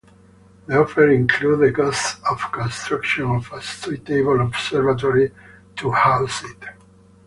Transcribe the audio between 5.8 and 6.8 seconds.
house it.